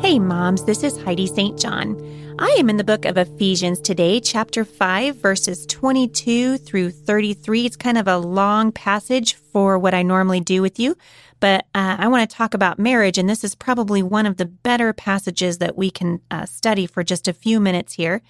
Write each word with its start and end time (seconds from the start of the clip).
Hey, 0.00 0.20
moms. 0.20 0.62
This 0.62 0.84
is 0.84 0.96
Heidi 1.02 1.26
St. 1.26 1.58
John. 1.58 1.96
I 2.38 2.56
am 2.58 2.70
in 2.70 2.76
the 2.76 2.84
book 2.84 3.04
of 3.04 3.18
Ephesians 3.18 3.80
today, 3.80 4.20
chapter 4.20 4.64
5, 4.64 5.16
verses 5.16 5.66
22 5.66 6.56
through 6.56 6.92
33. 6.92 7.66
It's 7.66 7.76
kind 7.76 7.98
of 7.98 8.06
a 8.06 8.16
long 8.16 8.70
passage 8.70 9.34
for 9.34 9.76
what 9.76 9.94
I 9.94 10.04
normally 10.04 10.38
do 10.38 10.62
with 10.62 10.78
you, 10.78 10.96
but 11.40 11.66
uh, 11.74 11.96
I 11.98 12.06
want 12.06 12.30
to 12.30 12.36
talk 12.36 12.54
about 12.54 12.78
marriage, 12.78 13.18
and 13.18 13.28
this 13.28 13.42
is 13.42 13.56
probably 13.56 14.00
one 14.00 14.24
of 14.24 14.36
the 14.36 14.46
better 14.46 14.92
passages 14.92 15.58
that 15.58 15.76
we 15.76 15.90
can 15.90 16.20
uh, 16.30 16.46
study 16.46 16.86
for 16.86 17.02
just 17.02 17.26
a 17.26 17.32
few 17.32 17.58
minutes 17.58 17.94
here. 17.94 18.22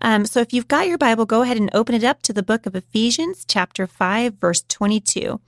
Um, 0.00 0.24
so 0.24 0.38
if 0.38 0.52
you've 0.52 0.68
got 0.68 0.86
your 0.86 0.98
Bible, 0.98 1.26
go 1.26 1.42
ahead 1.42 1.56
and 1.56 1.68
open 1.74 1.96
it 1.96 2.04
up 2.04 2.22
to 2.22 2.32
the 2.32 2.44
book 2.44 2.64
of 2.64 2.76
Ephesians, 2.76 3.44
chapter 3.44 3.88
5, 3.88 4.34
verse 4.34 4.62
22. 4.68 5.40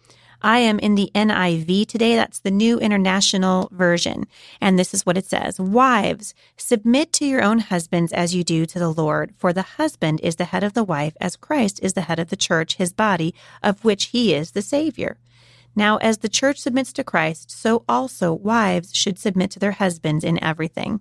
I 0.43 0.59
am 0.61 0.79
in 0.79 0.95
the 0.95 1.11
NIV 1.15 1.87
today. 1.87 2.17
That's 2.17 2.41
the 2.41 2.51
New 2.51 2.79
International 2.79 3.69
Version. 3.73 4.27
And 4.61 4.79
this 4.79 4.95
is 4.95 5.05
what 5.05 5.19
it 5.19 5.27
says 5.27 5.61
Wives, 5.61 6.35
submit 6.57 7.13
to 7.15 7.27
your 7.27 7.43
own 7.43 7.59
husbands 7.59 8.13
as 8.13 8.35
you 8.35 8.43
do 8.43 8.67
to 8.67 8.79
the 8.79 8.93
Lord, 8.93 9.35
for 9.37 9.53
the 9.53 9.63
husband 9.63 10.21
is 10.23 10.37
the 10.37 10.47
head 10.47 10.65
of 10.65 10.73
the 10.73 10.85
wife, 10.85 11.17
as 11.21 11.37
Christ 11.37 11.81
is 11.83 11.93
the 11.93 12.03
head 12.03 12.19
of 12.19 12.31
the 12.31 12.37
church, 12.37 12.77
his 12.77 12.93
body, 12.93 13.35
of 13.63 13.85
which 13.85 14.07
he 14.07 14.35
is 14.35 14.53
the 14.53 14.63
Savior. 14.63 15.19
Now, 15.77 15.99
as 15.99 16.19
the 16.19 16.29
church 16.29 16.59
submits 16.59 16.93
to 16.95 17.05
Christ, 17.05 17.51
so 17.51 17.85
also 17.89 18.33
wives 18.33 18.95
should 18.95 19.19
submit 19.19 19.51
to 19.53 19.59
their 19.59 19.73
husbands 19.73 20.25
in 20.25 20.43
everything. 20.43 21.01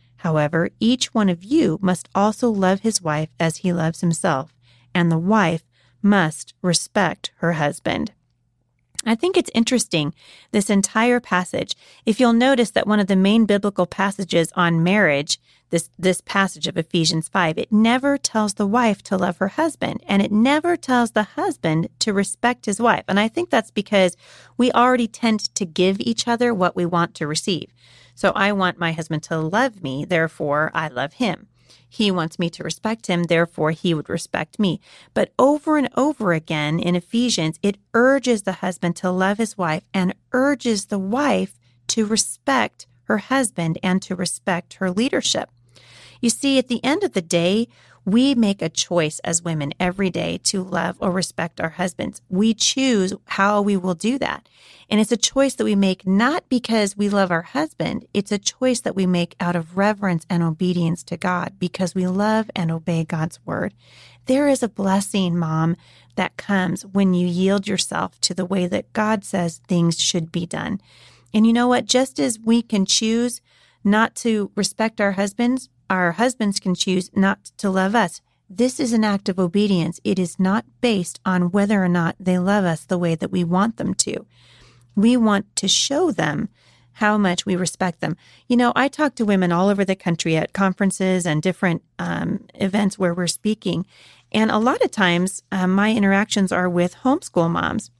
However, 0.21 0.69
each 0.79 1.15
one 1.15 1.29
of 1.29 1.43
you 1.43 1.79
must 1.81 2.07
also 2.13 2.47
love 2.51 2.81
his 2.81 3.01
wife 3.01 3.29
as 3.39 3.57
he 3.57 3.73
loves 3.73 4.01
himself, 4.01 4.53
and 4.93 5.11
the 5.11 5.17
wife 5.17 5.63
must 6.03 6.53
respect 6.61 7.31
her 7.37 7.53
husband. 7.53 8.11
I 9.03 9.15
think 9.15 9.35
it's 9.35 9.49
interesting, 9.55 10.13
this 10.51 10.69
entire 10.69 11.19
passage. 11.19 11.75
If 12.05 12.19
you'll 12.19 12.33
notice 12.33 12.69
that 12.71 12.85
one 12.85 12.99
of 12.99 13.07
the 13.07 13.15
main 13.15 13.47
biblical 13.47 13.87
passages 13.87 14.51
on 14.55 14.83
marriage, 14.83 15.39
this, 15.71 15.89
this 15.97 16.21
passage 16.21 16.67
of 16.67 16.77
Ephesians 16.77 17.27
5, 17.27 17.57
it 17.57 17.71
never 17.71 18.19
tells 18.19 18.53
the 18.53 18.67
wife 18.67 19.01
to 19.03 19.17
love 19.17 19.37
her 19.37 19.47
husband 19.47 20.03
and 20.07 20.21
it 20.21 20.31
never 20.31 20.77
tells 20.77 21.11
the 21.11 21.23
husband 21.23 21.89
to 21.97 22.13
respect 22.13 22.67
his 22.67 22.79
wife. 22.79 23.05
And 23.07 23.19
I 23.19 23.27
think 23.27 23.49
that's 23.49 23.71
because 23.71 24.15
we 24.55 24.71
already 24.71 25.07
tend 25.07 25.39
to 25.55 25.65
give 25.65 25.99
each 25.99 26.27
other 26.27 26.53
what 26.53 26.75
we 26.75 26.85
want 26.85 27.15
to 27.15 27.25
receive. 27.25 27.73
So 28.15 28.31
I 28.35 28.51
want 28.51 28.79
my 28.79 28.91
husband 28.91 29.23
to 29.23 29.37
love 29.37 29.83
me, 29.83 30.05
therefore 30.05 30.71
I 30.73 30.87
love 30.87 31.13
him. 31.13 31.47
He 31.87 32.09
wants 32.09 32.39
me 32.39 32.49
to 32.51 32.63
respect 32.63 33.07
him, 33.07 33.23
therefore 33.23 33.71
he 33.71 33.93
would 33.93 34.09
respect 34.09 34.59
me. 34.59 34.79
But 35.13 35.33
over 35.37 35.77
and 35.77 35.89
over 35.97 36.31
again 36.31 36.79
in 36.79 36.95
Ephesians, 36.95 37.59
it 37.61 37.77
urges 37.93 38.43
the 38.43 38.53
husband 38.53 38.95
to 38.97 39.11
love 39.11 39.37
his 39.37 39.57
wife 39.57 39.83
and 39.93 40.15
urges 40.31 40.85
the 40.85 40.99
wife 40.99 41.59
to 41.87 42.05
respect 42.05 42.87
her 43.03 43.17
husband 43.17 43.77
and 43.83 44.01
to 44.03 44.15
respect 44.15 44.75
her 44.75 44.89
leadership. 44.89 45.49
You 46.21 46.29
see, 46.29 46.57
at 46.57 46.67
the 46.69 46.83
end 46.83 47.03
of 47.03 47.13
the 47.13 47.21
day, 47.21 47.67
we 48.05 48.33
make 48.33 48.61
a 48.61 48.69
choice 48.69 49.19
as 49.19 49.43
women 49.43 49.73
every 49.79 50.09
day 50.09 50.39
to 50.45 50.63
love 50.63 50.97
or 50.99 51.11
respect 51.11 51.61
our 51.61 51.69
husbands. 51.69 52.21
We 52.29 52.53
choose 52.53 53.13
how 53.25 53.61
we 53.61 53.77
will 53.77 53.93
do 53.93 54.17
that. 54.19 54.47
And 54.89 54.99
it's 54.99 55.11
a 55.11 55.17
choice 55.17 55.55
that 55.55 55.63
we 55.63 55.75
make 55.75 56.05
not 56.07 56.49
because 56.49 56.97
we 56.97 57.09
love 57.09 57.31
our 57.31 57.43
husband. 57.43 58.05
It's 58.13 58.31
a 58.31 58.39
choice 58.39 58.81
that 58.81 58.95
we 58.95 59.05
make 59.05 59.35
out 59.39 59.55
of 59.55 59.77
reverence 59.77 60.25
and 60.29 60.41
obedience 60.41 61.03
to 61.03 61.17
God 61.17 61.53
because 61.59 61.93
we 61.93 62.07
love 62.07 62.49
and 62.55 62.71
obey 62.71 63.03
God's 63.03 63.39
word. 63.45 63.73
There 64.25 64.47
is 64.47 64.63
a 64.63 64.69
blessing, 64.69 65.37
mom, 65.37 65.75
that 66.15 66.37
comes 66.37 66.85
when 66.85 67.13
you 67.13 67.27
yield 67.27 67.67
yourself 67.67 68.19
to 68.21 68.33
the 68.33 68.45
way 68.45 68.67
that 68.67 68.91
God 68.93 69.23
says 69.23 69.61
things 69.67 69.99
should 69.99 70.31
be 70.31 70.45
done. 70.45 70.81
And 71.33 71.47
you 71.47 71.53
know 71.53 71.67
what? 71.67 71.85
Just 71.85 72.19
as 72.19 72.39
we 72.39 72.61
can 72.61 72.85
choose 72.85 73.41
not 73.83 74.15
to 74.15 74.51
respect 74.55 74.99
our 74.99 75.13
husbands, 75.13 75.69
our 75.91 76.13
husbands 76.13 76.59
can 76.61 76.73
choose 76.73 77.11
not 77.13 77.51
to 77.57 77.69
love 77.69 77.95
us. 77.95 78.21
This 78.49 78.79
is 78.79 78.93
an 78.93 79.03
act 79.03 79.27
of 79.27 79.37
obedience. 79.37 79.99
It 80.05 80.17
is 80.17 80.39
not 80.39 80.63
based 80.79 81.19
on 81.25 81.51
whether 81.51 81.83
or 81.83 81.89
not 81.89 82.15
they 82.17 82.39
love 82.39 82.63
us 82.63 82.85
the 82.85 82.97
way 82.97 83.13
that 83.15 83.31
we 83.31 83.43
want 83.43 83.75
them 83.75 83.93
to. 83.95 84.25
We 84.95 85.17
want 85.17 85.53
to 85.57 85.67
show 85.67 86.11
them 86.11 86.47
how 86.93 87.17
much 87.17 87.45
we 87.45 87.57
respect 87.57 87.99
them. 87.99 88.15
You 88.47 88.55
know, 88.55 88.71
I 88.73 88.87
talk 88.87 89.15
to 89.15 89.25
women 89.25 89.51
all 89.51 89.67
over 89.67 89.83
the 89.83 89.95
country 89.95 90.37
at 90.37 90.53
conferences 90.53 91.25
and 91.25 91.41
different 91.41 91.83
um, 91.99 92.45
events 92.55 92.97
where 92.97 93.13
we're 93.13 93.27
speaking. 93.27 93.85
And 94.31 94.49
a 94.49 94.59
lot 94.59 94.81
of 94.81 94.91
times, 94.91 95.43
uh, 95.51 95.67
my 95.67 95.93
interactions 95.93 96.53
are 96.53 96.69
with 96.69 96.95
homeschool 97.03 97.49
moms. 97.49 97.91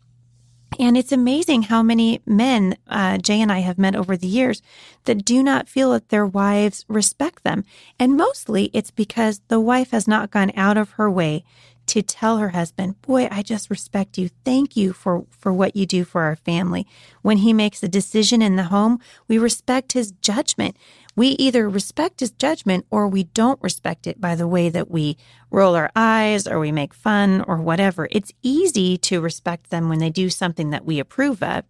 And 0.80 0.98
it's 0.98 1.12
amazing 1.12 1.64
how 1.64 1.84
many 1.84 2.22
men 2.26 2.78
uh, 2.88 3.18
Jay 3.18 3.42
and 3.42 3.52
I 3.52 3.60
have 3.60 3.78
met 3.78 3.96
over 3.96 4.16
the 4.16 4.28
years 4.28 4.62
that 5.04 5.26
do 5.26 5.44
not 5.44 5.68
feel 5.68 5.92
that 5.92 6.10
their 6.10 6.26
wives 6.26 6.86
respect 6.88 7.44
them. 7.44 7.66
And 8.00 8.16
mostly 8.16 8.72
it's 8.74 8.92
because 8.92 9.42
the 9.48 9.60
wife 9.60 9.92
has 9.92 10.08
not 10.08 10.32
gone 10.32 10.52
out 10.56 10.78
of 10.78 10.92
her 10.92 11.12
way 11.12 11.44
to 11.88 12.02
tell 12.02 12.38
her 12.38 12.50
husband, 12.50 13.02
boy, 13.02 13.28
I 13.30 13.42
just 13.42 13.70
respect 13.70 14.18
you. 14.18 14.30
Thank 14.46 14.78
you 14.78 14.94
for, 14.94 15.26
for 15.30 15.52
what 15.52 15.76
you 15.76 15.86
do 15.86 16.06
for 16.06 16.22
our 16.22 16.38
family. 16.38 16.88
When 17.22 17.38
he 17.38 17.52
makes 17.52 17.84
a 17.84 17.88
decision 17.88 18.42
in 18.42 18.56
the 18.56 18.64
home, 18.64 19.00
we 19.28 19.38
respect 19.38 19.92
his 19.92 20.12
judgment. 20.22 20.78
We 21.16 21.30
either 21.30 21.70
respect 21.70 22.22
his 22.22 22.32
judgment 22.32 22.86
or 22.90 23.08
we 23.08 23.24
don't 23.24 23.62
respect 23.62 24.08
it 24.08 24.22
by 24.22 24.36
the 24.36 24.48
way 24.48 24.70
that 24.70 24.90
we 24.90 25.18
roll 25.50 25.76
our 25.76 25.92
eyes 25.96 26.48
or 26.48 26.60
we 26.60 26.72
make 26.72 26.94
fun 26.94 27.44
or 27.48 27.58
whatever. 27.58 28.08
It's 28.12 28.32
easy 28.42 28.98
to 29.00 29.22
respect 29.22 29.70
them 29.70 29.90
when 29.90 30.00
they 30.00 30.10
do 30.10 30.30
something 30.30 30.70
that 30.70 30.86
we 30.86 31.00
approve 31.00 31.44
of. 31.44 31.66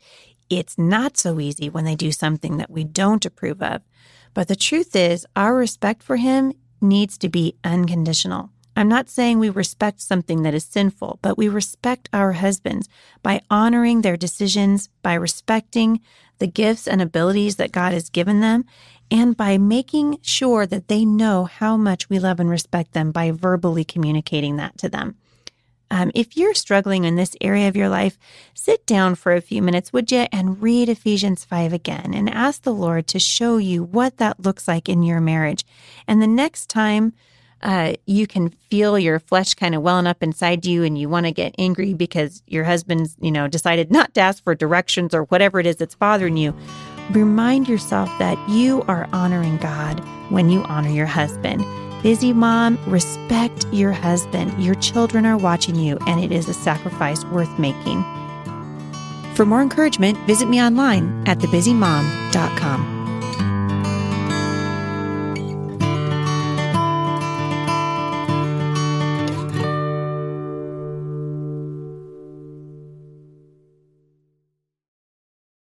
It's 0.50 0.78
not 0.78 1.18
so 1.18 1.40
easy 1.40 1.70
when 1.70 1.86
they 1.86 1.96
do 1.96 2.12
something 2.12 2.58
that 2.58 2.70
we 2.70 2.84
don't 2.84 3.26
approve 3.26 3.62
of. 3.64 3.82
But 4.34 4.48
the 4.48 4.56
truth 4.56 4.96
is, 4.96 5.26
our 5.36 5.56
respect 5.56 6.04
for 6.04 6.18
him 6.18 6.54
needs 6.80 7.18
to 7.20 7.30
be 7.30 7.56
unconditional. 7.64 8.50
I'm 8.76 8.88
not 8.88 9.10
saying 9.10 9.40
we 9.40 9.50
respect 9.50 10.02
something 10.02 10.44
that 10.44 10.54
is 10.54 10.64
sinful, 10.64 11.20
but 11.22 11.38
we 11.38 11.50
respect 11.50 12.10
our 12.14 12.34
husbands 12.34 12.88
by 13.22 13.42
honoring 13.50 14.02
their 14.02 14.16
decisions, 14.16 14.90
by 15.04 15.14
respecting 15.14 16.00
the 16.40 16.48
gifts 16.48 16.88
and 16.88 17.02
abilities 17.02 17.58
that 17.58 17.74
God 17.74 17.94
has 17.94 18.10
given 18.10 18.40
them, 18.40 18.66
and 19.12 19.36
by 19.36 19.58
making 19.58 20.18
sure 20.22 20.66
that 20.66 20.88
they 20.88 21.04
know 21.06 21.44
how 21.44 21.76
much 21.76 22.10
we 22.10 22.18
love 22.18 22.40
and 22.40 22.50
respect 22.50 22.94
them 22.94 23.12
by 23.12 23.30
verbally 23.30 23.84
communicating 23.84 24.56
that 24.56 24.78
to 24.78 24.90
them. 24.90 25.16
Um, 25.92 26.10
if 26.16 26.38
you're 26.38 26.54
struggling 26.54 27.04
in 27.04 27.18
this 27.18 27.36
area 27.42 27.68
of 27.68 27.76
your 27.76 27.90
life, 27.90 28.18
sit 28.54 28.86
down 28.86 29.16
for 29.16 29.34
a 29.34 29.42
few 29.42 29.62
minutes, 29.62 29.92
would 29.92 30.10
you, 30.10 30.26
and 30.32 30.62
read 30.62 30.88
Ephesians 30.88 31.44
5 31.44 31.74
again 31.74 32.14
and 32.14 32.30
ask 32.30 32.62
the 32.62 32.74
Lord 32.74 33.08
to 33.08 33.20
show 33.20 33.58
you 33.58 33.84
what 33.84 34.16
that 34.16 34.40
looks 34.40 34.70
like 34.70 34.88
in 34.88 35.04
your 35.04 35.20
marriage. 35.20 35.66
And 36.08 36.22
the 36.22 36.28
next 36.28 36.70
time 36.70 37.12
uh, 37.62 37.94
you 38.06 38.26
can 38.26 38.50
feel 38.50 38.98
your 38.98 39.20
flesh 39.20 39.54
kind 39.54 39.76
of 39.76 39.82
welling 39.82 40.08
up 40.08 40.24
inside 40.24 40.66
you 40.66 40.84
and 40.84 40.98
you 40.98 41.08
want 41.08 41.26
to 41.26 41.32
get 41.32 41.54
angry 41.58 41.94
because 41.94 42.42
your 42.48 42.64
husband's, 42.64 43.16
you 43.22 43.32
know, 43.32 43.48
decided 43.48 43.92
not 43.92 44.14
to 44.16 44.22
ask 44.22 44.44
for 44.44 44.56
directions 44.56 45.14
or 45.14 45.24
whatever 45.26 45.60
it 45.60 45.68
is 45.68 45.76
that's 45.76 45.96
bothering 45.96 46.38
you, 46.38 46.56
remind 47.12 47.68
yourself 47.68 48.10
that 48.20 48.38
you 48.50 48.84
are 48.88 49.10
honoring 49.12 49.58
God 49.58 50.00
when 50.30 50.50
you 50.50 50.64
honor 50.64 50.90
your 50.90 51.06
husband. 51.06 51.66
Busy 52.04 52.34
mom, 52.34 52.80
respect 52.88 53.66
your 53.72 53.92
husband. 53.92 54.64
Your 54.64 54.76
children 54.76 55.26
are 55.26 55.38
watching 55.38 55.76
you, 55.76 55.98
and 56.08 56.24
it 56.24 56.32
is 56.32 56.50
a 56.50 56.54
sacrifice 56.54 57.24
worth 57.26 57.60
making. 57.60 58.04
For 59.36 59.46
more 59.46 59.62
encouragement, 59.62 60.18
visit 60.20 60.50
me 60.50 60.62
online 60.62 61.28
at 61.28 61.40
thebusymom.com. 61.40 63.01